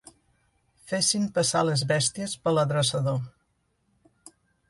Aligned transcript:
Fessin 0.91 1.27
passar 1.35 1.61
les 1.67 1.83
bèsties 1.91 2.35
per 2.47 2.55
l'adreçador. 2.55 3.23